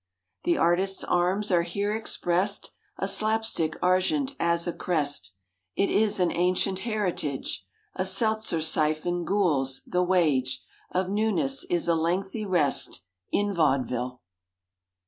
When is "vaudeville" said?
13.53-14.23